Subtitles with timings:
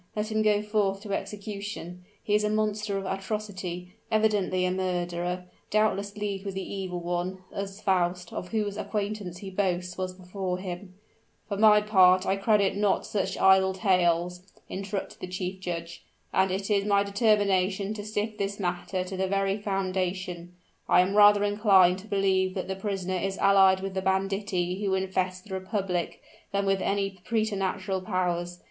[0.15, 5.45] Let him go forth to execution: he is a monster of atrocity, evidently a murderer,
[5.69, 10.57] doubtless leagued with the Evil One, as Faust, of whose acquaintance he boasts, was before
[10.57, 10.95] him"
[11.47, 16.71] "For my part, I credit not such idle tales," interrupted the chief judge, "and it
[16.71, 20.53] is my determination to sift this matter to the very foundation.
[20.89, 24.95] I am rather inclined to believe that the prisoner is allied with the banditti who
[24.95, 28.59] infest the republic, than with any preterhuman powers.